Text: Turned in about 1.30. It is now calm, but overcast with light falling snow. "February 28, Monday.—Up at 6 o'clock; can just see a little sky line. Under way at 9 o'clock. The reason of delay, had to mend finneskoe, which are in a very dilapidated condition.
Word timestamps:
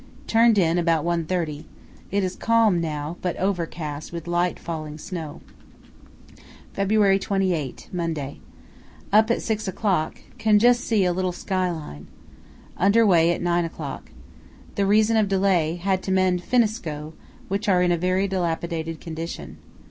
Turned 0.25 0.57
in 0.57 0.79
about 0.79 1.05
1.30. 1.05 1.63
It 2.09 2.23
is 2.23 2.35
now 2.39 2.43
calm, 2.43 3.15
but 3.21 3.37
overcast 3.37 4.11
with 4.11 4.25
light 4.25 4.57
falling 4.57 4.97
snow. 4.97 5.41
"February 6.73 7.19
28, 7.19 7.87
Monday.—Up 7.93 9.29
at 9.29 9.43
6 9.43 9.67
o'clock; 9.67 10.17
can 10.39 10.57
just 10.57 10.81
see 10.81 11.05
a 11.05 11.13
little 11.13 11.31
sky 11.31 11.69
line. 11.69 12.07
Under 12.77 13.05
way 13.05 13.31
at 13.31 13.43
9 13.43 13.63
o'clock. 13.63 14.09
The 14.73 14.87
reason 14.87 15.17
of 15.17 15.27
delay, 15.29 15.75
had 15.75 16.01
to 16.01 16.11
mend 16.11 16.41
finneskoe, 16.41 17.13
which 17.47 17.69
are 17.69 17.83
in 17.83 17.91
a 17.91 17.95
very 17.97 18.27
dilapidated 18.27 18.99
condition. 18.99 19.59